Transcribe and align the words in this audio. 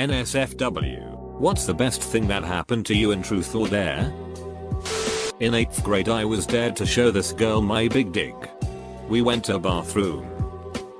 NSFW. 0.00 1.14
What's 1.38 1.66
the 1.66 1.74
best 1.74 2.00
thing 2.00 2.26
that 2.28 2.42
happened 2.42 2.86
to 2.86 2.96
you 2.96 3.10
in 3.10 3.22
Truth 3.22 3.54
or 3.54 3.68
Dare? 3.68 4.10
In 5.40 5.52
8th 5.52 5.84
grade 5.84 6.08
I 6.08 6.24
was 6.24 6.46
dared 6.46 6.74
to 6.76 6.86
show 6.86 7.10
this 7.10 7.34
girl 7.34 7.60
my 7.60 7.86
big 7.86 8.10
dick. 8.10 8.34
We 9.10 9.20
went 9.20 9.44
to 9.44 9.56
a 9.56 9.58
bathroom. 9.58 10.26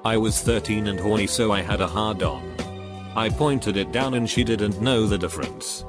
I 0.05 0.19
was 0.19 0.43
13 0.43 0.89
and 0.89 1.01
horny 1.01 1.27
so 1.27 1.51
I 1.51 1.63
had 1.63 1.81
a 1.81 1.87
hard 1.87 2.23
on. 2.23 2.43
I 3.17 3.31
pointed 3.31 3.79
it 3.79 3.91
down 3.91 4.13
and 4.13 4.29
she 4.29 4.45
didn't 4.45 4.83
know 4.83 5.07
the 5.07 5.17
difference. 5.17 5.87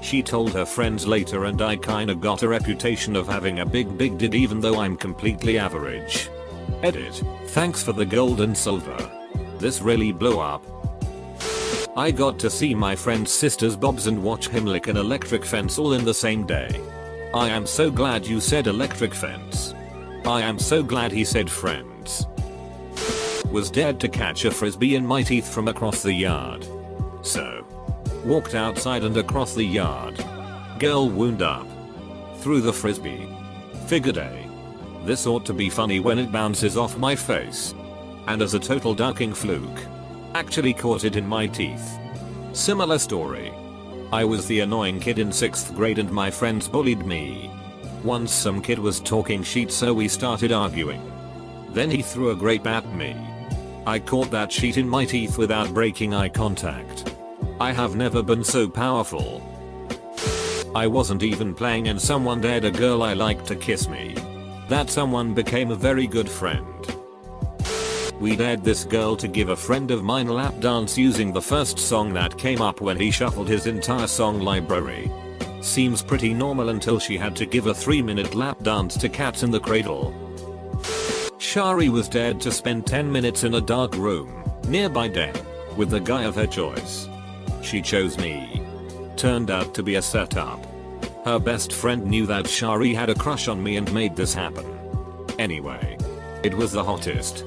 She 0.00 0.22
told 0.22 0.52
her 0.52 0.64
friends 0.64 1.04
later 1.04 1.46
and 1.46 1.60
I 1.60 1.74
kinda 1.74 2.14
got 2.14 2.44
a 2.44 2.48
reputation 2.48 3.16
of 3.16 3.26
having 3.26 3.58
a 3.58 3.66
big 3.66 3.98
big 3.98 4.18
did 4.18 4.36
even 4.36 4.60
though 4.60 4.78
I'm 4.78 4.96
completely 4.96 5.58
average. 5.58 6.30
Edit. 6.84 7.24
Thanks 7.48 7.82
for 7.82 7.92
the 7.92 8.06
gold 8.06 8.40
and 8.40 8.56
silver. 8.56 9.10
This 9.58 9.82
really 9.82 10.12
blew 10.12 10.38
up. 10.38 10.81
I 11.94 12.10
got 12.10 12.38
to 12.38 12.48
see 12.48 12.74
my 12.74 12.96
friend's 12.96 13.30
sister's 13.30 13.76
bobs 13.76 14.06
and 14.06 14.22
watch 14.22 14.48
him 14.48 14.64
lick 14.64 14.86
an 14.88 14.96
electric 14.96 15.44
fence 15.44 15.78
all 15.78 15.92
in 15.92 16.06
the 16.06 16.14
same 16.14 16.46
day. 16.46 16.80
I 17.34 17.50
am 17.50 17.66
so 17.66 17.90
glad 17.90 18.26
you 18.26 18.40
said 18.40 18.66
electric 18.66 19.14
fence. 19.14 19.74
I 20.24 20.40
am 20.40 20.58
so 20.58 20.82
glad 20.82 21.12
he 21.12 21.22
said 21.22 21.50
friends. 21.50 22.26
Was 23.50 23.70
dared 23.70 24.00
to 24.00 24.08
catch 24.08 24.46
a 24.46 24.50
frisbee 24.50 24.94
in 24.94 25.06
my 25.06 25.22
teeth 25.22 25.52
from 25.52 25.68
across 25.68 26.02
the 26.02 26.14
yard. 26.14 26.66
So. 27.20 27.66
Walked 28.24 28.54
outside 28.54 29.04
and 29.04 29.16
across 29.18 29.54
the 29.54 29.64
yard. 29.64 30.16
Girl 30.78 31.10
wound 31.10 31.42
up. 31.42 31.66
Threw 32.36 32.62
the 32.62 32.72
frisbee. 32.72 33.28
Figured 33.86 34.16
a. 34.16 34.48
This 35.04 35.26
ought 35.26 35.44
to 35.44 35.52
be 35.52 35.68
funny 35.68 36.00
when 36.00 36.18
it 36.18 36.32
bounces 36.32 36.78
off 36.78 36.96
my 36.96 37.14
face. 37.14 37.74
And 38.28 38.40
as 38.40 38.54
a 38.54 38.58
total 38.58 38.94
ducking 38.94 39.34
fluke. 39.34 39.91
Actually 40.34 40.72
caught 40.72 41.04
it 41.04 41.16
in 41.16 41.26
my 41.26 41.46
teeth. 41.46 41.98
Similar 42.54 42.98
story. 42.98 43.52
I 44.12 44.24
was 44.24 44.46
the 44.46 44.60
annoying 44.60 44.98
kid 44.98 45.18
in 45.18 45.28
6th 45.28 45.74
grade 45.74 45.98
and 45.98 46.10
my 46.10 46.30
friends 46.30 46.66
bullied 46.68 47.04
me. 47.04 47.50
Once 48.02 48.32
some 48.32 48.62
kid 48.62 48.78
was 48.78 48.98
talking 48.98 49.42
shit 49.42 49.70
so 49.70 49.92
we 49.92 50.08
started 50.08 50.50
arguing. 50.50 51.02
Then 51.70 51.90
he 51.90 52.00
threw 52.00 52.30
a 52.30 52.36
grape 52.36 52.66
at 52.66 52.86
me. 52.94 53.14
I 53.86 53.98
caught 53.98 54.30
that 54.30 54.50
sheet 54.50 54.78
in 54.78 54.88
my 54.88 55.04
teeth 55.04 55.36
without 55.36 55.74
breaking 55.74 56.14
eye 56.14 56.30
contact. 56.30 57.14
I 57.60 57.72
have 57.72 57.94
never 57.94 58.22
been 58.22 58.42
so 58.42 58.68
powerful. 58.68 59.42
I 60.74 60.86
wasn't 60.86 61.22
even 61.22 61.54
playing 61.54 61.88
and 61.88 62.00
someone 62.00 62.40
dared 62.40 62.64
a 62.64 62.70
girl 62.70 63.02
I 63.02 63.12
liked 63.12 63.46
to 63.48 63.56
kiss 63.56 63.86
me. 63.86 64.14
That 64.68 64.88
someone 64.88 65.34
became 65.34 65.70
a 65.70 65.76
very 65.76 66.06
good 66.06 66.28
friend. 66.28 66.96
We 68.22 68.36
dared 68.36 68.62
this 68.62 68.84
girl 68.84 69.16
to 69.16 69.26
give 69.26 69.48
a 69.48 69.56
friend 69.56 69.90
of 69.90 70.04
mine 70.04 70.28
a 70.28 70.32
lap 70.32 70.60
dance 70.60 70.96
using 70.96 71.32
the 71.32 71.42
first 71.42 71.76
song 71.76 72.12
that 72.12 72.38
came 72.38 72.62
up 72.62 72.80
when 72.80 72.96
he 72.96 73.10
shuffled 73.10 73.48
his 73.48 73.66
entire 73.66 74.06
song 74.06 74.38
library. 74.38 75.10
Seems 75.60 76.04
pretty 76.04 76.32
normal 76.32 76.68
until 76.68 77.00
she 77.00 77.16
had 77.16 77.34
to 77.34 77.46
give 77.46 77.66
a 77.66 77.74
3 77.74 78.00
minute 78.00 78.36
lap 78.36 78.62
dance 78.62 78.96
to 78.98 79.08
Cats 79.08 79.42
in 79.42 79.50
the 79.50 79.58
Cradle. 79.58 80.14
Shari 81.38 81.88
was 81.88 82.08
dared 82.08 82.40
to 82.42 82.52
spend 82.52 82.86
10 82.86 83.10
minutes 83.10 83.42
in 83.42 83.54
a 83.54 83.60
dark 83.60 83.96
room, 83.96 84.44
nearby 84.68 85.08
Den, 85.08 85.34
with 85.76 85.90
the 85.90 85.98
guy 85.98 86.22
of 86.22 86.36
her 86.36 86.46
choice. 86.46 87.08
She 87.60 87.82
chose 87.82 88.18
me. 88.18 88.62
Turned 89.16 89.50
out 89.50 89.74
to 89.74 89.82
be 89.82 89.96
a 89.96 90.02
setup. 90.02 90.64
Her 91.24 91.40
best 91.40 91.72
friend 91.72 92.06
knew 92.06 92.26
that 92.26 92.46
Shari 92.46 92.94
had 92.94 93.10
a 93.10 93.16
crush 93.16 93.48
on 93.48 93.60
me 93.60 93.78
and 93.78 93.92
made 93.92 94.14
this 94.14 94.32
happen. 94.32 94.78
Anyway. 95.40 95.98
It 96.42 96.54
was 96.54 96.72
the 96.72 96.82
hottest, 96.82 97.44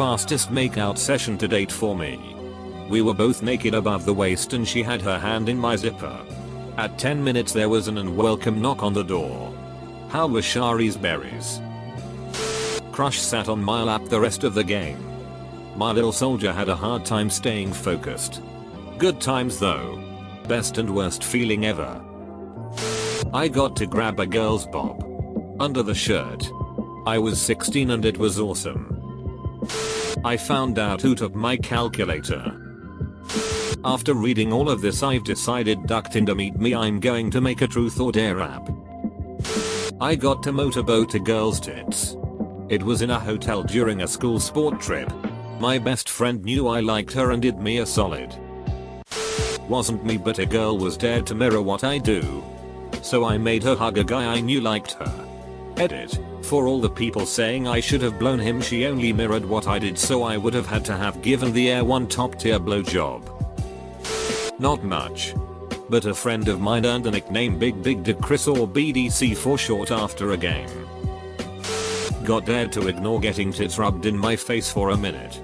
fastest 0.00 0.50
makeout 0.50 0.96
session 0.96 1.36
to 1.36 1.46
date 1.46 1.70
for 1.70 1.94
me. 1.94 2.34
We 2.88 3.02
were 3.02 3.12
both 3.12 3.42
naked 3.42 3.74
above 3.74 4.06
the 4.06 4.14
waist 4.14 4.54
and 4.54 4.66
she 4.66 4.82
had 4.82 5.02
her 5.02 5.18
hand 5.18 5.50
in 5.50 5.58
my 5.58 5.76
zipper. 5.76 6.24
At 6.78 6.98
10 6.98 7.22
minutes 7.22 7.52
there 7.52 7.68
was 7.68 7.86
an 7.86 7.98
unwelcome 7.98 8.62
knock 8.62 8.82
on 8.82 8.94
the 8.94 9.04
door. 9.04 9.54
How 10.08 10.26
were 10.26 10.40
Shari's 10.40 10.96
berries? 10.96 11.60
Crush 12.92 13.20
sat 13.20 13.50
on 13.50 13.62
my 13.62 13.82
lap 13.82 14.06
the 14.06 14.18
rest 14.18 14.42
of 14.42 14.54
the 14.54 14.64
game. 14.64 14.96
My 15.76 15.92
little 15.92 16.12
soldier 16.12 16.50
had 16.50 16.70
a 16.70 16.74
hard 16.74 17.04
time 17.04 17.28
staying 17.28 17.74
focused. 17.74 18.40
Good 18.96 19.20
times 19.20 19.58
though. 19.58 20.02
Best 20.48 20.78
and 20.78 20.94
worst 20.94 21.22
feeling 21.22 21.66
ever. 21.66 22.02
I 23.34 23.48
got 23.48 23.76
to 23.76 23.84
grab 23.84 24.18
a 24.18 24.24
girl's 24.24 24.66
bob. 24.66 25.04
Under 25.60 25.82
the 25.82 25.94
shirt. 25.94 26.50
I 27.04 27.18
was 27.18 27.38
16 27.38 27.90
and 27.90 28.06
it 28.06 28.16
was 28.16 28.40
awesome. 28.40 28.96
I 30.22 30.36
found 30.36 30.78
out 30.78 31.00
who 31.00 31.14
took 31.14 31.34
my 31.34 31.56
calculator. 31.56 32.54
After 33.84 34.12
reading 34.12 34.52
all 34.52 34.68
of 34.68 34.82
this 34.82 35.02
I've 35.02 35.24
decided 35.24 35.86
ducked 35.86 36.14
into 36.14 36.34
meet 36.34 36.56
me 36.56 36.74
I'm 36.74 37.00
going 37.00 37.30
to 37.30 37.40
make 37.40 37.62
a 37.62 37.66
truth 37.66 37.98
or 37.98 38.12
dare 38.12 38.40
app. 38.40 38.68
I 40.00 40.14
got 40.14 40.42
to 40.42 40.52
motorboat 40.52 41.14
a 41.14 41.18
girl's 41.18 41.58
tits. 41.58 42.16
It 42.68 42.82
was 42.82 43.00
in 43.00 43.10
a 43.10 43.18
hotel 43.18 43.62
during 43.62 44.02
a 44.02 44.08
school 44.08 44.38
sport 44.38 44.80
trip. 44.80 45.10
My 45.58 45.78
best 45.78 46.10
friend 46.10 46.44
knew 46.44 46.68
I 46.68 46.80
liked 46.80 47.12
her 47.14 47.30
and 47.30 47.40
did 47.40 47.58
me 47.58 47.78
a 47.78 47.86
solid. 47.86 48.34
Wasn't 49.68 50.04
me 50.04 50.18
but 50.18 50.38
a 50.38 50.46
girl 50.46 50.76
was 50.76 50.98
dared 50.98 51.26
to 51.28 51.34
mirror 51.34 51.62
what 51.62 51.82
I 51.82 51.96
do. 51.96 52.44
So 53.02 53.24
I 53.24 53.38
made 53.38 53.62
her 53.62 53.74
hug 53.74 53.96
a 53.96 54.04
guy 54.04 54.26
I 54.26 54.40
knew 54.40 54.60
liked 54.60 54.92
her. 54.92 55.28
Edit. 55.78 56.20
For 56.50 56.66
all 56.66 56.80
the 56.80 56.90
people 56.90 57.26
saying 57.26 57.68
I 57.68 57.78
should 57.78 58.02
have 58.02 58.18
blown 58.18 58.40
him 58.40 58.60
she 58.60 58.84
only 58.84 59.12
mirrored 59.12 59.44
what 59.44 59.68
I 59.68 59.78
did 59.78 59.96
so 59.96 60.24
I 60.24 60.36
would 60.36 60.52
have 60.52 60.66
had 60.66 60.84
to 60.86 60.96
have 60.96 61.22
given 61.22 61.52
the 61.52 61.70
air 61.70 61.84
one 61.84 62.08
top 62.08 62.40
tier 62.40 62.58
blowjob. 62.58 63.22
Not 64.58 64.82
much. 64.82 65.32
But 65.88 66.06
a 66.06 66.12
friend 66.12 66.48
of 66.48 66.60
mine 66.60 66.86
earned 66.86 67.04
the 67.04 67.12
nickname 67.12 67.56
Big 67.56 67.80
Big 67.84 68.02
Dick 68.02 68.20
Chris 68.20 68.48
or 68.48 68.66
BDC 68.66 69.36
for 69.36 69.56
short 69.58 69.92
after 69.92 70.32
a 70.32 70.36
game. 70.36 70.68
Got 72.24 72.46
dared 72.46 72.72
to 72.72 72.88
ignore 72.88 73.20
getting 73.20 73.52
tits 73.52 73.78
rubbed 73.78 74.06
in 74.06 74.18
my 74.18 74.34
face 74.34 74.72
for 74.72 74.90
a 74.90 74.96
minute. 74.96 75.40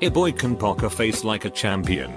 A 0.00 0.08
boy 0.08 0.32
can 0.32 0.56
poker 0.56 0.88
face 0.88 1.22
like 1.22 1.44
a 1.44 1.50
champion. 1.50 2.14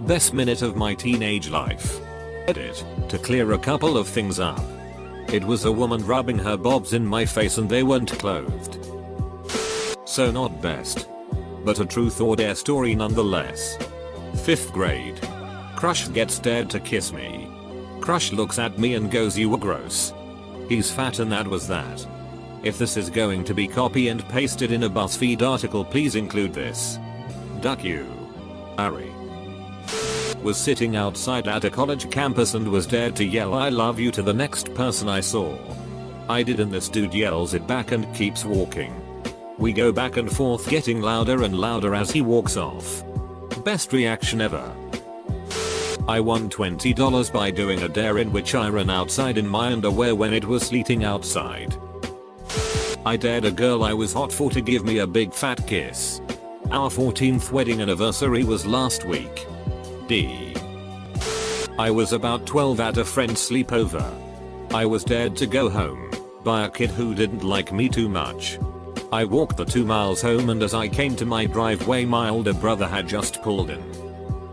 Best 0.00 0.34
minute 0.34 0.60
of 0.60 0.76
my 0.76 0.92
teenage 0.92 1.48
life. 1.48 2.02
Edit. 2.48 2.84
To 3.08 3.16
clear 3.16 3.52
a 3.52 3.58
couple 3.58 3.96
of 3.96 4.06
things 4.06 4.40
up. 4.40 4.60
It 5.32 5.42
was 5.42 5.64
a 5.64 5.72
woman 5.72 6.04
rubbing 6.04 6.38
her 6.40 6.58
bobs 6.58 6.92
in 6.92 7.06
my 7.06 7.24
face 7.24 7.56
and 7.56 7.66
they 7.66 7.82
weren't 7.82 8.12
clothed. 8.18 8.78
So 10.04 10.30
not 10.30 10.60
best. 10.60 11.08
But 11.64 11.80
a 11.80 11.86
truth 11.86 12.20
or 12.20 12.36
dare 12.36 12.54
story 12.54 12.94
nonetheless. 12.94 13.78
5th 14.34 14.70
grade. 14.72 15.18
Crush 15.74 16.08
gets 16.08 16.38
dared 16.38 16.68
to 16.68 16.80
kiss 16.80 17.14
me. 17.14 17.48
Crush 18.02 18.30
looks 18.30 18.58
at 18.58 18.78
me 18.78 18.94
and 18.94 19.10
goes 19.10 19.38
you 19.38 19.48
were 19.48 19.56
gross. 19.56 20.12
He's 20.68 20.90
fat 20.90 21.18
and 21.18 21.32
that 21.32 21.48
was 21.48 21.66
that. 21.66 22.06
If 22.62 22.76
this 22.76 22.98
is 22.98 23.08
going 23.08 23.44
to 23.44 23.54
be 23.54 23.66
copy 23.66 24.08
and 24.08 24.28
pasted 24.28 24.70
in 24.70 24.82
a 24.82 24.90
BuzzFeed 24.90 25.40
article 25.40 25.82
please 25.82 26.14
include 26.14 26.52
this. 26.52 26.98
Duck 27.62 27.82
you. 27.82 28.06
Ari. 28.76 29.21
Was 30.42 30.56
sitting 30.56 30.96
outside 30.96 31.46
at 31.46 31.64
a 31.64 31.70
college 31.70 32.10
campus 32.10 32.54
and 32.54 32.66
was 32.66 32.86
dared 32.86 33.14
to 33.16 33.24
yell 33.24 33.54
I 33.54 33.68
love 33.68 34.00
you 34.00 34.10
to 34.10 34.22
the 34.22 34.34
next 34.34 34.74
person 34.74 35.08
I 35.08 35.20
saw. 35.20 35.56
I 36.28 36.42
did 36.42 36.58
and 36.58 36.72
this 36.72 36.88
dude 36.88 37.14
yells 37.14 37.54
it 37.54 37.66
back 37.66 37.92
and 37.92 38.12
keeps 38.14 38.44
walking. 38.44 38.92
We 39.58 39.72
go 39.72 39.92
back 39.92 40.16
and 40.16 40.30
forth 40.30 40.68
getting 40.68 41.00
louder 41.00 41.44
and 41.44 41.58
louder 41.58 41.94
as 41.94 42.10
he 42.10 42.22
walks 42.22 42.56
off. 42.56 43.04
Best 43.62 43.92
reaction 43.92 44.40
ever. 44.40 44.74
I 46.08 46.18
won 46.18 46.50
$20 46.50 47.32
by 47.32 47.52
doing 47.52 47.82
a 47.82 47.88
dare 47.88 48.18
in 48.18 48.32
which 48.32 48.56
I 48.56 48.68
ran 48.68 48.90
outside 48.90 49.38
in 49.38 49.46
my 49.46 49.72
underwear 49.72 50.16
when 50.16 50.34
it 50.34 50.44
was 50.44 50.64
sleeting 50.64 51.04
outside. 51.04 51.76
I 53.06 53.16
dared 53.16 53.44
a 53.44 53.52
girl 53.52 53.84
I 53.84 53.92
was 53.92 54.12
hot 54.12 54.32
for 54.32 54.50
to 54.50 54.60
give 54.60 54.84
me 54.84 54.98
a 54.98 55.06
big 55.06 55.32
fat 55.32 55.64
kiss. 55.68 56.20
Our 56.72 56.90
14th 56.90 57.52
wedding 57.52 57.80
anniversary 57.80 58.42
was 58.42 58.66
last 58.66 59.04
week. 59.04 59.46
I 60.12 61.90
was 61.90 62.12
about 62.12 62.44
12 62.44 62.80
at 62.80 62.98
a 62.98 63.04
friend's 63.04 63.48
sleepover. 63.48 64.04
I 64.74 64.84
was 64.84 65.04
dared 65.04 65.36
to 65.36 65.46
go 65.46 65.70
home 65.70 66.10
by 66.44 66.66
a 66.66 66.70
kid 66.70 66.90
who 66.90 67.14
didn't 67.14 67.42
like 67.42 67.72
me 67.72 67.88
too 67.88 68.10
much. 68.10 68.58
I 69.10 69.24
walked 69.24 69.56
the 69.56 69.64
2 69.64 69.86
miles 69.86 70.20
home 70.20 70.50
and 70.50 70.62
as 70.62 70.74
I 70.74 70.86
came 70.86 71.16
to 71.16 71.24
my 71.24 71.46
driveway 71.46 72.04
my 72.04 72.28
older 72.28 72.52
brother 72.52 72.86
had 72.86 73.08
just 73.08 73.42
pulled 73.42 73.70
in. 73.70 73.82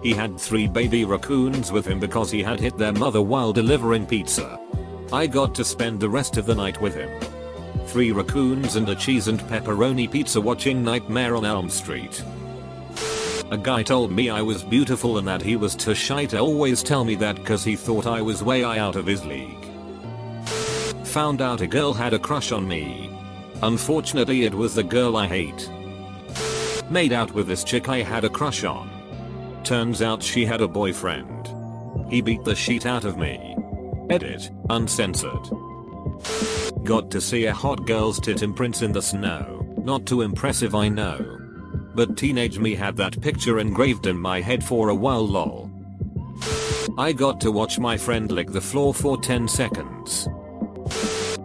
He 0.02 0.14
had 0.14 0.40
3 0.40 0.68
baby 0.68 1.04
raccoons 1.04 1.74
with 1.74 1.86
him 1.86 2.00
because 2.00 2.32
he 2.32 2.42
had 2.42 2.62
hit 2.62 2.78
their 2.78 2.94
mother 2.94 3.22
while 3.22 3.52
delivering 3.52 4.06
pizza. 4.06 4.58
I 5.12 5.28
got 5.28 5.54
to 5.56 5.66
spend 5.66 6.00
the 6.00 6.10
rest 6.10 6.38
of 6.38 6.46
the 6.46 6.56
night 6.56 6.80
with 6.80 6.96
him. 6.96 7.10
3 7.88 8.14
raccoons 8.14 8.78
and 8.78 8.88
a 8.88 8.96
cheese 8.96 9.28
and 9.28 9.42
pepperoni 9.42 10.10
pizza 10.10 10.40
watching 10.40 10.86
Nightmare 10.86 11.36
on 11.36 11.44
Elm 11.44 11.70
Street. 11.70 12.24
A 13.52 13.58
guy 13.58 13.82
told 13.82 14.12
me 14.12 14.30
I 14.30 14.44
was 14.44 14.62
beautiful 14.62 15.18
and 15.18 15.28
that 15.28 15.42
he 15.42 15.56
was 15.56 15.76
too 15.76 15.96
shy 15.96 16.26
to 16.28 16.38
always 16.38 16.84
tell 16.84 17.04
me 17.04 17.16
that 17.16 17.44
cause 17.44 17.64
he 17.64 17.76
thought 17.76 18.06
I 18.06 18.22
was 18.22 18.44
way 18.44 18.64
out 18.64 18.96
of 18.96 19.08
his 19.08 19.26
league. 19.26 19.66
Found 21.06 21.42
out 21.42 21.62
a 21.62 21.68
girl 21.68 21.92
had 21.92 22.14
a 22.14 22.20
crush 22.20 22.52
on 22.52 22.68
me. 22.68 23.10
Unfortunately 23.64 24.44
it 24.44 24.54
was 24.54 24.76
the 24.76 24.84
girl 24.84 25.18
I 25.18 25.26
hate. 25.26 25.68
Made 26.92 27.12
out 27.12 27.32
with 27.34 27.48
this 27.48 27.64
chick 27.64 27.90
I 27.90 28.04
had 28.04 28.24
a 28.24 28.30
crush 28.30 28.64
on. 28.64 28.88
Turns 29.64 30.04
out 30.04 30.22
she 30.22 30.46
had 30.46 30.62
a 30.62 30.68
boyfriend. 30.68 31.56
He 32.08 32.22
beat 32.22 32.44
the 32.44 32.56
shit 32.56 32.86
out 32.86 33.04
of 33.04 33.18
me. 33.18 33.56
Edit, 34.12 34.52
uncensored. 34.70 35.50
Got 36.84 37.10
to 37.10 37.20
see 37.20 37.46
a 37.46 37.54
hot 37.54 37.88
girl's 37.88 38.20
tit 38.20 38.44
imprints 38.44 38.84
in 38.84 38.92
the 38.92 39.02
snow. 39.02 39.66
Not 39.84 40.06
too 40.06 40.22
impressive 40.22 40.76
I 40.76 40.90
know. 40.90 41.39
But 42.00 42.16
teenage 42.16 42.60
me 42.60 42.76
had 42.76 42.96
that 42.96 43.20
picture 43.20 43.60
engraved 43.60 44.08
in 44.08 44.18
my 44.18 44.40
head 44.40 44.64
for 44.64 44.88
a 44.88 44.96
while 44.96 45.28
lol. 45.28 45.70
I 46.98 47.12
got 47.12 47.42
to 47.42 47.52
watch 47.52 47.78
my 47.78 47.98
friend 47.98 48.32
lick 48.32 48.52
the 48.52 48.62
floor 48.62 48.94
for 48.94 49.18
10 49.20 49.50
seconds. 49.50 50.26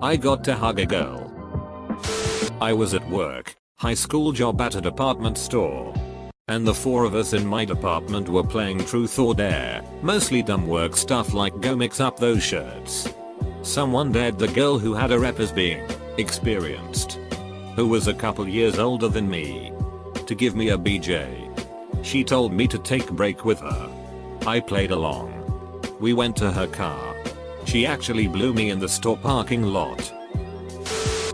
I 0.01 0.15
got 0.15 0.45
to 0.45 0.55
hug 0.55 0.79
a 0.79 0.87
girl. 0.87 1.29
I 2.61 2.73
was 2.73 2.95
at 2.95 3.11
work, 3.11 3.57
high 3.79 3.95
school 3.95 4.31
job 4.31 4.61
at 4.61 4.77
a 4.77 4.81
department 4.81 5.39
store. 5.39 5.93
And 6.47 6.65
the 6.65 6.73
four 6.73 7.03
of 7.03 7.17
us 7.17 7.33
in 7.33 7.45
my 7.45 7.65
department 7.65 8.29
were 8.29 8.45
playing 8.45 8.85
truth 8.85 9.19
or 9.19 9.35
dare, 9.35 9.83
mostly 10.03 10.41
dumb 10.41 10.69
work 10.69 10.97
stuff 10.97 11.35
like 11.35 11.61
go 11.63 11.75
mix 11.75 11.99
up 11.99 12.17
those 12.17 12.45
shirts. 12.45 13.13
Someone 13.63 14.13
dared 14.13 14.39
the 14.39 14.47
girl 14.47 14.79
who 14.79 14.95
had 14.95 15.11
a 15.11 15.19
rep 15.19 15.41
as 15.41 15.51
being 15.51 15.85
experienced, 16.17 17.19
who 17.75 17.89
was 17.89 18.07
a 18.07 18.15
couple 18.15 18.49
years 18.49 18.79
older 18.79 19.09
than 19.09 19.29
me, 19.29 19.74
to 20.25 20.35
give 20.35 20.57
me 20.57 20.71
a 20.71 20.79
BJ. 20.79 21.51
She 22.05 22.25
told 22.25 22.53
me 22.53 22.67
to 22.69 22.79
take 22.79 23.11
break 23.11 23.45
with 23.45 23.61
her. 23.61 23.91
I 24.47 24.61
played 24.61 24.91
along. 24.91 25.31
We 26.01 26.13
went 26.13 26.37
to 26.37 26.51
her 26.51 26.67
car. 26.67 27.15
She 27.65 27.87
actually 27.87 28.27
blew 28.27 28.53
me 28.53 28.71
in 28.71 28.79
the 28.79 28.89
store 28.89 29.17
parking 29.17 29.63
lot. 29.63 30.13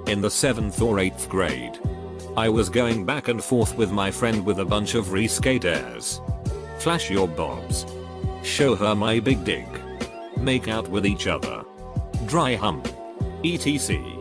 In 0.07 0.21
the 0.21 0.29
7th 0.29 0.81
or 0.81 0.97
8th 0.97 1.29
grade, 1.29 1.79
I 2.37 2.49
was 2.49 2.69
going 2.69 3.05
back 3.05 3.29
and 3.29 3.43
forth 3.43 3.77
with 3.77 3.91
my 3.91 4.11
friend 4.11 4.47
with 4.47 4.61
a 4.61 4.65
bunch 4.65 4.95
of 4.95 5.13
re-skaters. 5.13 6.21
Flash 6.79 7.11
your 7.11 7.27
bobs. 7.27 7.85
Show 8.43 8.75
her 8.77 8.95
my 8.95 9.21
big 9.21 9.45
dick. 9.45 9.69
Make 10.37 10.69
out 10.69 10.89
with 10.89 11.05
each 11.05 11.27
other. 11.27 11.65
Dry 12.27 12.55
hump. 12.55 12.89
ETC. 13.43 14.17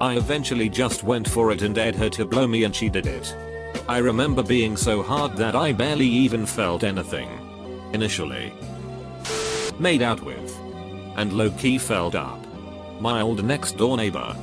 I 0.00 0.16
eventually 0.16 0.68
just 0.68 1.04
went 1.04 1.28
for 1.28 1.52
it 1.52 1.62
and 1.62 1.74
dared 1.74 1.94
her 1.96 2.10
to 2.10 2.24
blow 2.24 2.46
me 2.46 2.64
and 2.64 2.74
she 2.74 2.88
did 2.88 3.06
it. 3.06 3.36
I 3.88 3.98
remember 3.98 4.42
being 4.42 4.76
so 4.76 5.02
hard 5.02 5.36
that 5.36 5.54
I 5.54 5.72
barely 5.72 6.06
even 6.06 6.46
felt 6.46 6.84
anything. 6.84 7.28
Initially. 7.92 8.52
Made 9.78 10.02
out 10.02 10.22
with. 10.22 10.58
And 11.16 11.32
low-key 11.32 11.78
felt 11.78 12.14
up. 12.14 12.40
My 13.00 13.20
old 13.20 13.44
next 13.44 13.76
door 13.76 13.96
neighbor. 13.96 14.36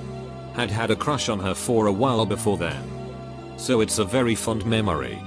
Had 0.53 0.69
had 0.69 0.91
a 0.91 0.95
crush 0.95 1.29
on 1.29 1.39
her 1.39 1.53
for 1.53 1.87
a 1.87 1.91
while 1.91 2.25
before 2.25 2.57
then 2.57 2.99
so 3.59 3.81
it's 3.81 3.99
a 3.99 4.05
very 4.05 4.35
fond 4.35 4.65
memory. 4.65 5.19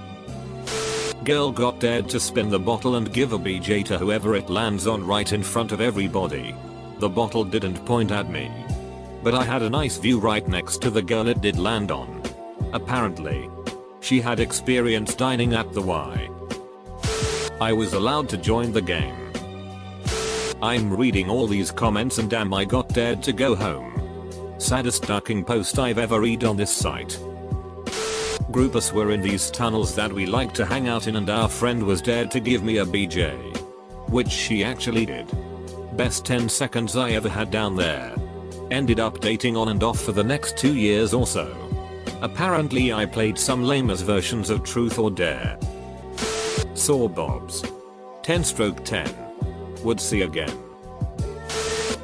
Girl 1.23 1.53
got 1.53 1.79
dared 1.79 2.09
to 2.09 2.19
spin 2.19 2.49
the 2.49 2.59
bottle 2.59 2.97
and 2.97 3.13
give 3.13 3.33
a 3.33 3.39
BJ 3.39 3.85
to 3.85 3.99
whoever 3.99 4.35
it 4.35 4.51
lands 4.51 4.87
on 4.87 5.07
right 5.07 5.31
in 5.33 5.43
front 5.43 5.71
of 5.71 5.81
everybody. 5.81 6.55
The 6.99 7.09
bottle 7.09 7.45
didn't 7.45 7.85
point 7.85 8.11
at 8.11 8.31
me. 8.31 8.51
But 9.23 9.35
I 9.35 9.45
had 9.45 9.63
a 9.63 9.71
nice 9.71 9.99
view 9.99 10.19
right 10.19 10.47
next 10.49 10.83
to 10.83 10.91
the 10.91 11.03
girl 11.03 11.29
it 11.29 11.41
did 11.41 11.59
land 11.59 11.93
on. 11.93 12.23
Apparently. 12.73 13.49
She 14.03 14.21
had 14.21 14.41
experience 14.41 15.15
dining 15.15 15.55
at 15.55 15.73
the 15.73 15.81
Y. 15.81 16.29
I 17.61 17.73
was 17.73 17.95
allowed 17.95 18.29
to 18.29 18.37
join 18.37 18.73
the 18.73 18.83
game. 18.83 19.33
I'm 20.61 20.95
reading 20.95 21.31
all 21.31 21.47
these 21.47 21.71
comments 21.71 22.19
and 22.19 22.29
damn 22.29 22.53
I 22.53 22.67
got 22.67 22.91
dared 22.91 23.23
to 23.23 23.33
go 23.33 23.55
home. 23.55 23.89
Saddest 24.59 25.07
ducking 25.07 25.45
post 25.45 25.79
I've 25.79 25.99
ever 25.99 26.21
read 26.21 26.45
on 26.45 26.59
this 26.59 26.71
site 26.71 27.19
group 28.53 28.77
us 28.77 28.93
were 28.93 29.13
in 29.13 29.23
these 29.23 29.51
tunnels 29.51 29.95
that 29.95 30.13
we 30.13 30.27
like 30.27 30.53
to 30.53 30.67
hang 30.67 30.87
out 30.87 31.07
in 31.07 31.17
and 31.17 31.31
our 31.31 31.49
friend 31.49 31.83
was 31.83 32.03
dared 32.03 32.31
to 32.31 32.39
give 32.39 32.63
me 32.63 32.79
a 32.79 32.85
BJ. 32.85 33.33
Which 34.11 34.29
she 34.29 34.63
actually 34.63 35.07
did. 35.07 35.27
Best 35.97 36.27
10 36.27 36.51
seconds 36.51 36.95
I 36.95 37.13
ever 37.13 37.31
had 37.31 37.51
down 37.51 37.77
there. 37.77 38.15
Ended 38.71 39.01
up 39.01 39.21
dating 39.21 39.57
on 39.57 39.69
and 39.69 39.83
off 39.83 40.01
for 40.01 40.13
the 40.13 40.23
next 40.23 40.59
2 40.59 40.75
years 40.75 41.15
or 41.15 41.27
so. 41.27 41.72
Apparently 42.23 42.93
I 42.93 43.05
played 43.05 43.37
some 43.37 43.65
lamest 43.65 44.05
versions 44.05 44.49
of 44.49 44.63
Truth 44.63 44.97
or 45.01 45.11
Dare. 45.11 45.59
Saw 46.75 47.09
Bobs. 47.09 47.65
10 48.23 48.45
stroke 48.45 48.85
10. 48.85 49.13
Would 49.83 50.01
see 50.01 50.23
again. 50.23 50.57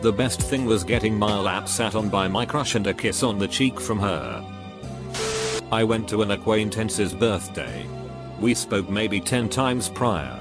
The 0.02 0.12
best 0.12 0.42
thing 0.42 0.64
was 0.64 0.82
getting 0.82 1.16
my 1.16 1.38
lap 1.38 1.68
sat 1.68 1.94
on 1.94 2.08
by 2.08 2.26
my 2.26 2.44
crush 2.44 2.74
and 2.74 2.84
a 2.88 2.94
kiss 2.94 3.22
on 3.22 3.38
the 3.38 3.46
cheek 3.46 3.78
from 3.78 4.00
her. 4.00 4.44
I 5.70 5.84
went 5.84 6.08
to 6.08 6.22
an 6.22 6.32
acquaintance's 6.32 7.14
birthday. 7.14 7.86
We 8.40 8.54
spoke 8.54 8.90
maybe 8.90 9.20
10 9.20 9.48
times 9.48 9.88
prior. 9.88 10.40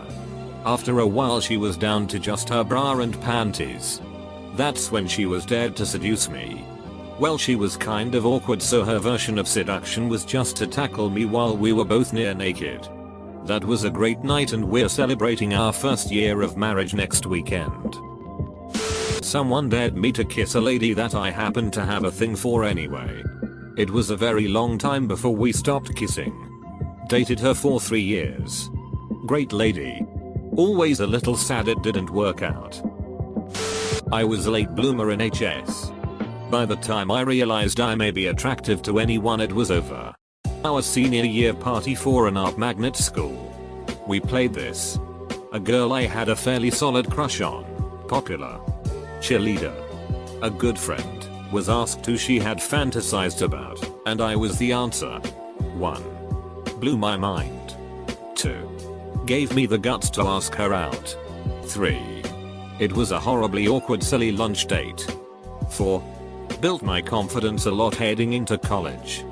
After 0.65 1.01
a 1.01 1.07
while 1.07 1.39
she 1.39 1.57
was 1.57 1.77
down 1.77 2.07
to 2.07 2.17
just 2.17 2.49
her 2.49 2.63
bra 2.63 2.97
and 2.97 3.21
panties. 3.21 4.01
That's 4.55 4.91
when 4.91 5.07
she 5.07 5.27
was 5.27 5.45
dared 5.45 5.75
to 5.75 5.85
seduce 5.85 6.29
me. 6.29 6.65
Well 7.19 7.37
she 7.37 7.55
was 7.55 7.75
kind 7.77 8.13
of 8.13 8.27
awkward 8.27 8.61
so 8.61 8.83
her 8.83 8.99
version 8.99 9.39
of 9.39 9.47
seduction 9.47 10.07
was 10.07 10.23
just 10.23 10.55
to 10.57 10.67
tackle 10.67 11.09
me 11.09 11.25
while 11.25 11.57
we 11.57 11.73
were 11.73 11.85
both 11.85 12.13
near 12.13 12.35
naked. 12.35 12.87
That 13.45 13.63
was 13.63 13.85
a 13.85 13.89
great 13.89 14.23
night 14.23 14.53
and 14.53 14.63
we're 14.63 14.89
celebrating 14.89 15.55
our 15.55 15.73
first 15.73 16.11
year 16.11 16.41
of 16.43 16.57
marriage 16.57 16.93
next 16.93 17.25
weekend. 17.25 17.95
Someone 19.23 19.67
dared 19.67 19.97
me 19.97 20.11
to 20.11 20.23
kiss 20.23 20.53
a 20.53 20.61
lady 20.61 20.93
that 20.93 21.15
I 21.15 21.31
happened 21.31 21.73
to 21.73 21.85
have 21.85 22.03
a 22.03 22.11
thing 22.11 22.35
for 22.35 22.63
anyway. 22.63 23.23
It 23.77 23.89
was 23.89 24.11
a 24.11 24.17
very 24.17 24.47
long 24.47 24.77
time 24.77 25.07
before 25.07 25.35
we 25.35 25.51
stopped 25.51 25.95
kissing. 25.95 26.33
Dated 27.09 27.39
her 27.39 27.55
for 27.55 27.79
3 27.79 27.99
years. 27.99 28.69
Great 29.25 29.53
lady. 29.53 30.05
Always 30.55 30.99
a 30.99 31.07
little 31.07 31.35
sad 31.35 31.67
it 31.67 31.81
didn't 31.81 32.11
work 32.11 32.43
out. 32.43 32.79
I 34.11 34.23
was 34.23 34.47
late 34.47 34.69
bloomer 34.75 35.11
in 35.11 35.19
HS. 35.19 35.91
By 36.49 36.65
the 36.65 36.77
time 36.77 37.11
I 37.11 37.21
realized 37.21 37.81
I 37.81 37.95
may 37.95 38.09
be 38.09 38.27
attractive 38.27 38.81
to 38.83 38.99
anyone 38.99 39.41
it 39.41 39.51
was 39.51 39.69
over. 39.69 40.13
Our 40.63 40.81
senior 40.81 41.25
year 41.25 41.53
party 41.53 41.93
for 41.93 42.27
an 42.27 42.37
art 42.37 42.57
magnet 42.57 42.95
school. 42.95 43.53
We 44.07 44.21
played 44.21 44.53
this. 44.53 44.97
A 45.51 45.59
girl 45.59 45.91
I 45.91 46.03
had 46.03 46.29
a 46.29 46.35
fairly 46.35 46.71
solid 46.71 47.11
crush 47.11 47.41
on. 47.41 47.65
Popular. 48.07 48.59
Cheerleader. 49.19 49.75
A 50.41 50.49
good 50.49 50.79
friend 50.79 51.27
was 51.51 51.67
asked 51.67 52.05
who 52.05 52.17
she 52.17 52.39
had 52.39 52.59
fantasized 52.59 53.41
about, 53.41 53.83
and 54.05 54.21
I 54.21 54.35
was 54.35 54.57
the 54.57 54.71
answer. 54.71 55.19
1. 55.19 56.03
Blew 56.79 56.97
my 56.97 57.17
mind. 57.17 57.75
2. 58.35 59.23
Gave 59.25 59.53
me 59.53 59.65
the 59.65 59.77
guts 59.77 60.09
to 60.11 60.21
ask 60.21 60.55
her 60.55 60.73
out. 60.73 61.17
3. 61.63 62.23
It 62.79 62.93
was 62.93 63.11
a 63.11 63.19
horribly 63.19 63.67
awkward 63.67 64.01
silly 64.01 64.31
lunch 64.31 64.67
date. 64.67 65.07
4. 65.71 66.16
Built 66.61 66.81
my 66.81 67.01
confidence 67.01 67.65
a 67.65 67.71
lot 67.71 67.95
heading 67.95 68.33
into 68.33 68.57
college. 68.57 69.23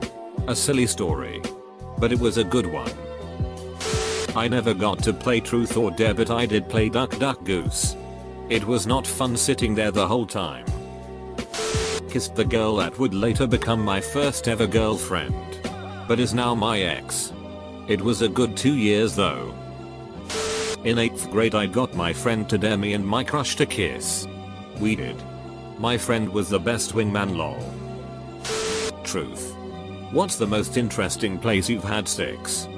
A 0.47 0.55
silly 0.55 0.87
story. 0.87 1.41
But 1.97 2.11
it 2.11 2.19
was 2.19 2.37
a 2.37 2.43
good 2.43 2.67
one. 2.67 2.91
I 4.35 4.47
never 4.47 4.73
got 4.73 4.99
to 5.03 5.13
play 5.13 5.39
truth 5.39 5.77
or 5.77 5.91
dare 5.91 6.13
but 6.13 6.29
I 6.29 6.45
did 6.45 6.69
play 6.69 6.89
duck 6.89 7.17
duck 7.19 7.43
goose. 7.43 7.95
It 8.49 8.65
was 8.65 8.85
not 8.85 9.07
fun 9.07 9.37
sitting 9.37 9.75
there 9.75 9.91
the 9.91 10.07
whole 10.07 10.25
time 10.25 10.65
kissed 12.15 12.35
the 12.35 12.45
girl 12.45 12.77
that 12.77 12.97
would 12.97 13.13
later 13.13 13.45
become 13.45 13.83
my 13.83 13.99
first 13.99 14.47
ever 14.47 14.65
girlfriend. 14.65 15.59
But 16.07 16.17
is 16.17 16.33
now 16.33 16.55
my 16.55 16.79
ex. 16.79 17.33
It 17.89 17.99
was 17.99 18.21
a 18.21 18.29
good 18.29 18.55
two 18.55 18.73
years 18.73 19.17
though. 19.17 19.53
In 20.85 20.95
8th 20.95 21.29
grade 21.29 21.55
I 21.55 21.65
got 21.65 21.93
my 21.93 22.13
friend 22.13 22.47
to 22.47 22.57
dare 22.57 22.77
me 22.77 22.93
and 22.93 23.05
my 23.05 23.25
crush 23.25 23.57
to 23.57 23.65
kiss. 23.65 24.29
We 24.79 24.95
did. 24.95 25.21
My 25.77 25.97
friend 25.97 26.29
was 26.29 26.49
the 26.49 26.59
best 26.59 26.93
wingman 26.93 27.35
lol. 27.35 27.59
Truth. 29.03 29.53
What's 30.11 30.37
the 30.37 30.47
most 30.47 30.77
interesting 30.77 31.37
place 31.37 31.69
you've 31.69 31.83
had 31.83 32.07
sex? 32.07 32.69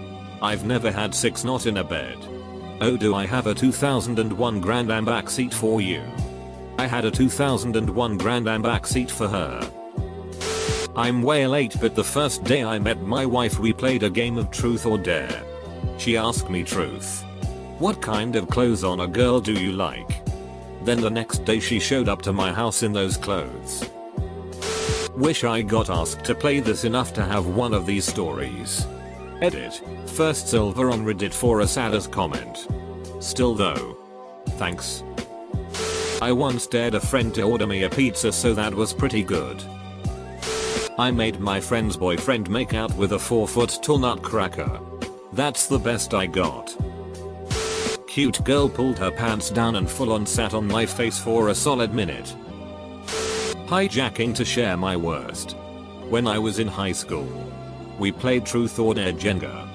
I've 0.42 0.66
never 0.66 0.92
had 0.92 1.14
sex 1.14 1.44
not 1.44 1.68
in 1.68 1.78
a 1.78 1.84
bed. 1.84 2.18
Oh 2.82 2.98
do 2.98 3.14
I 3.14 3.28
have 3.28 3.46
a 3.46 3.54
2001 3.54 4.62
Grand 4.62 4.92
Am 4.92 5.06
backseat 5.06 5.54
for 5.54 5.80
you? 5.80 6.02
I 6.80 6.88
had 6.88 7.06
a 7.06 7.12
2001 7.12 8.18
Grand 8.18 8.50
Am 8.50 8.64
backseat 8.64 9.12
for 9.12 9.28
her. 9.28 9.72
I'm 10.96 11.22
way 11.22 11.46
late 11.46 11.76
but 11.80 11.94
the 11.94 12.04
first 12.04 12.44
day 12.44 12.64
I 12.64 12.80
met 12.80 13.02
my 13.02 13.28
wife 13.28 13.60
we 13.60 13.74
played 13.74 14.02
a 14.02 14.10
game 14.10 14.40
of 14.40 14.50
truth 14.50 14.88
or 14.88 14.98
dare. 14.98 15.44
She 16.00 16.18
asked 16.18 16.50
me 16.50 16.64
truth. 16.64 17.24
What 17.78 18.02
kind 18.02 18.36
of 18.36 18.50
clothes 18.50 18.84
on 18.84 19.02
a 19.02 19.08
girl 19.08 19.40
do 19.40 19.54
you 19.54 19.74
like? 19.74 20.27
Then 20.88 21.02
the 21.02 21.10
next 21.10 21.44
day 21.44 21.60
she 21.60 21.82
showed 21.82 22.08
up 22.08 22.22
to 22.22 22.32
my 22.32 22.54
house 22.54 22.82
in 22.82 22.94
those 22.94 23.18
clothes. 23.18 23.90
Wish 25.18 25.44
I 25.44 25.62
got 25.62 25.90
asked 25.90 26.24
to 26.24 26.34
play 26.34 26.62
this 26.62 26.86
enough 26.86 27.14
to 27.16 27.26
have 27.26 27.46
one 27.46 27.74
of 27.74 27.86
these 27.86 28.06
stories. 28.06 28.88
Edit. 29.42 29.82
First 30.06 30.48
silver 30.48 30.90
on 30.90 31.04
Reddit 31.04 31.34
for 31.34 31.60
a 31.60 31.68
saddest 31.68 32.10
comment. 32.10 32.70
Still 33.20 33.54
though. 33.54 33.98
Thanks. 34.52 35.04
I 36.22 36.32
once 36.32 36.66
dared 36.68 36.96
a 36.96 37.02
friend 37.02 37.36
to 37.36 37.42
order 37.42 37.68
me 37.68 37.84
a 37.84 37.90
pizza 37.90 38.32
so 38.32 38.54
that 38.54 38.74
was 38.74 38.94
pretty 38.94 39.24
good. 39.24 39.62
I 40.98 41.12
made 41.12 41.42
my 41.42 41.60
friend's 41.60 41.98
boyfriend 41.98 42.50
make 42.50 42.74
out 42.74 42.96
with 42.96 43.12
a 43.12 43.20
4 43.20 43.46
foot 43.46 43.78
tall 43.82 43.98
nutcracker. 43.98 44.80
That's 45.34 45.68
the 45.68 45.80
best 45.80 46.14
I 46.14 46.28
got. 46.28 46.74
Cute 48.18 48.44
girl 48.44 48.68
pulled 48.68 48.98
her 48.98 49.12
pants 49.12 49.52
down 49.52 49.76
and 49.76 49.88
full 49.88 50.12
on 50.12 50.26
sat 50.26 50.56
on 50.56 50.66
my 50.66 50.88
face 50.88 51.20
for 51.20 51.50
a 51.50 51.54
solid 51.54 51.94
minute. 51.94 52.36
Hijacking 53.68 54.34
to 54.34 54.44
share 54.44 54.76
my 54.76 54.98
worst. 54.98 55.52
When 56.10 56.26
I 56.26 56.40
was 56.40 56.58
in 56.58 56.68
high 56.68 56.94
school, 56.94 57.30
we 58.00 58.12
played 58.12 58.44
Truth 58.44 58.80
or 58.80 58.96
Dare 58.96 59.14
Jenga. 59.14 59.70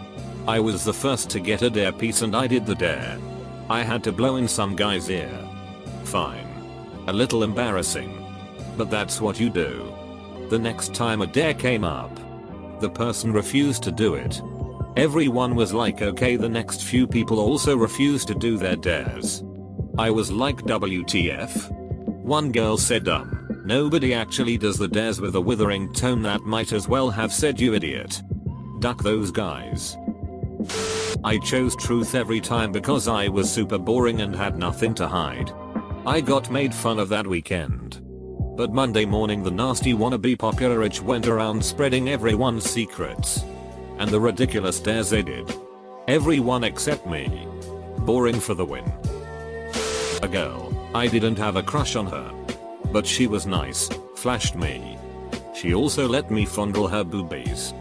I 0.49 0.59
was 0.59 0.83
the 0.83 0.93
first 0.93 1.31
to 1.31 1.39
get 1.39 1.63
a 1.63 1.71
dare 1.71 1.93
piece 1.93 2.23
and 2.23 2.35
I 2.35 2.49
did 2.49 2.67
the 2.67 2.75
dare. 2.75 3.17
I 3.71 3.85
had 3.85 4.03
to 4.03 4.11
blow 4.11 4.35
in 4.35 4.49
some 4.49 4.75
guy's 4.75 5.09
ear. 5.09 5.39
Fine. 6.03 6.49
A 7.07 7.13
little 7.13 7.45
embarrassing. 7.45 8.27
But 8.77 8.91
that's 8.91 9.21
what 9.21 9.39
you 9.39 9.51
do. 9.51 9.95
The 10.51 10.59
next 10.59 10.95
time 10.97 11.23
a 11.23 11.29
dare 11.29 11.55
came 11.55 11.85
up, 11.85 12.11
the 12.81 12.91
person 12.91 13.33
refused 13.33 13.85
to 13.85 13.93
do 13.93 14.17
it. 14.17 14.43
Everyone 14.97 15.55
was 15.55 15.73
like 15.73 16.03
okay 16.03 16.37
the 16.37 16.51
next 16.51 16.85
few 16.85 17.07
people 17.07 17.41
also 17.41 17.75
refused 17.75 18.29
to 18.29 18.35
do 18.35 18.59
their 18.59 18.77
dares. 18.77 19.43
I 19.97 20.11
was 20.11 20.31
like 20.31 20.59
WTF? 20.65 21.71
One 22.23 22.53
girl 22.53 22.77
said 22.77 23.09
um, 23.09 23.63
nobody 23.65 24.13
actually 24.13 24.59
does 24.59 24.77
the 24.77 24.89
dares 24.89 25.19
with 25.19 25.35
a 25.35 25.41
withering 25.41 25.95
tone 25.95 26.21
that 26.23 26.43
might 26.43 26.75
as 26.75 26.89
well 26.89 27.09
have 27.09 27.33
said 27.33 27.59
you 27.59 27.73
idiot. 27.73 28.21
Duck 28.81 29.03
those 29.03 29.31
guys. 29.31 29.97
I 31.25 31.39
chose 31.39 31.75
truth 31.75 32.15
every 32.15 32.41
time 32.41 32.71
because 32.71 33.09
I 33.09 33.29
was 33.29 33.51
super 33.51 33.79
boring 33.79 34.21
and 34.21 34.37
had 34.37 34.59
nothing 34.59 34.95
to 34.97 35.09
hide. 35.09 35.53
I 36.05 36.21
got 36.21 36.51
made 36.51 36.75
fun 36.75 36.99
of 36.99 37.09
that 37.09 37.27
weekend. 37.27 38.03
But 38.59 38.75
Monday 38.75 39.07
morning 39.07 39.43
the 39.43 39.51
nasty 39.51 39.95
wannabe 39.95 40.39
popular 40.39 40.83
itch 40.83 41.01
went 41.01 41.29
around 41.29 41.65
spreading 41.65 42.11
everyone's 42.11 42.69
secrets 42.69 43.43
and 44.03 44.11
the 44.11 44.19
ridiculous 44.19 44.81
dares 44.81 45.11
they 45.11 45.23
did. 45.23 45.49
Everyone 46.09 46.65
except 46.65 47.07
me. 47.07 47.47
Boring 47.99 48.41
for 48.41 48.53
the 48.53 48.65
win. 48.65 48.85
A 50.25 50.29
girl, 50.29 50.73
I 50.93 51.07
didn't 51.07 51.39
have 51.39 51.55
a 51.55 51.63
crush 51.63 51.95
on 51.95 52.07
her. 52.07 52.35
But 52.91 53.07
she 53.07 53.29
was 53.29 53.47
nice, 53.47 53.89
flashed 54.17 54.57
me. 54.57 54.99
She 55.55 55.73
also 55.73 56.09
let 56.09 56.33
me 56.33 56.45
fondle 56.45 56.89
her 56.89 57.05
boobies. 57.05 57.75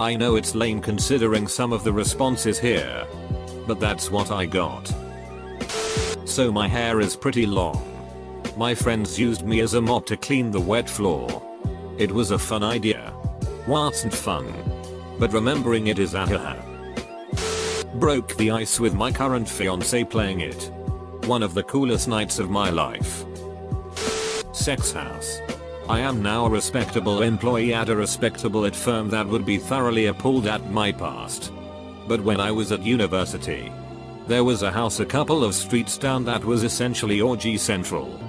I 0.00 0.16
know 0.16 0.34
it's 0.34 0.56
lame 0.56 0.80
considering 0.80 1.46
some 1.46 1.72
of 1.72 1.84
the 1.84 1.92
responses 1.92 2.58
here. 2.58 3.06
But 3.68 3.78
that's 3.78 4.10
what 4.10 4.32
I 4.32 4.46
got. 4.46 4.92
So 6.24 6.50
my 6.50 6.66
hair 6.66 6.98
is 6.98 7.14
pretty 7.14 7.46
long. 7.46 7.80
My 8.56 8.74
friends 8.74 9.16
used 9.16 9.46
me 9.46 9.60
as 9.60 9.74
a 9.74 9.80
mop 9.80 10.06
to 10.06 10.16
clean 10.16 10.50
the 10.50 10.60
wet 10.60 10.90
floor. 10.90 11.40
It 11.98 12.10
was 12.10 12.32
a 12.32 12.38
fun 12.38 12.64
idea. 12.64 13.12
Wasn't 13.68 14.12
fun 14.12 14.52
but 15.18 15.32
remembering 15.32 15.88
it 15.88 15.98
is 15.98 16.12
haha. 16.12 16.56
Broke 17.94 18.36
the 18.36 18.50
ice 18.50 18.78
with 18.78 18.94
my 18.94 19.10
current 19.10 19.48
fiance 19.48 20.04
playing 20.04 20.40
it. 20.40 20.70
One 21.26 21.42
of 21.42 21.54
the 21.54 21.62
coolest 21.64 22.06
nights 22.06 22.38
of 22.38 22.50
my 22.50 22.70
life. 22.70 23.24
Sex 24.52 24.92
house. 24.92 25.40
I 25.88 26.00
am 26.00 26.22
now 26.22 26.46
a 26.46 26.50
respectable 26.50 27.22
employee 27.22 27.72
at 27.72 27.88
a 27.88 27.96
respectable 27.96 28.66
it 28.66 28.76
firm 28.76 29.08
that 29.08 29.26
would 29.26 29.46
be 29.46 29.56
thoroughly 29.56 30.06
appalled 30.06 30.46
at 30.46 30.70
my 30.70 30.92
past. 30.92 31.52
But 32.06 32.20
when 32.20 32.40
I 32.40 32.50
was 32.50 32.72
at 32.72 32.82
university, 32.82 33.72
there 34.26 34.44
was 34.44 34.62
a 34.62 34.70
house 34.70 35.00
a 35.00 35.06
couple 35.06 35.42
of 35.42 35.54
streets 35.54 35.96
down 35.96 36.24
that 36.26 36.44
was 36.44 36.62
essentially 36.62 37.20
orgy 37.20 37.56
central. 37.56 38.20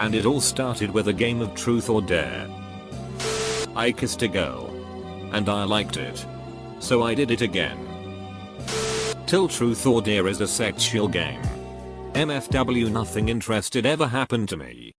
And 0.00 0.14
it 0.14 0.26
all 0.26 0.40
started 0.40 0.90
with 0.90 1.08
a 1.08 1.12
game 1.12 1.40
of 1.40 1.54
truth 1.54 1.88
or 1.88 2.02
dare. 2.02 2.46
I 3.74 3.90
kissed 3.90 4.22
a 4.22 4.28
girl 4.28 4.67
and 5.32 5.48
I 5.48 5.64
liked 5.64 5.96
it. 5.96 6.24
So 6.80 7.02
I 7.02 7.14
did 7.14 7.30
it 7.30 7.42
again. 7.42 7.78
Till 9.26 9.48
Truth 9.48 9.86
or 9.86 10.00
Dare 10.00 10.28
is 10.28 10.40
a 10.40 10.48
sexual 10.48 11.08
game. 11.08 11.42
MFW 12.12 12.90
nothing 12.90 13.28
interested 13.28 13.84
ever 13.84 14.06
happened 14.06 14.48
to 14.48 14.56
me. 14.56 14.92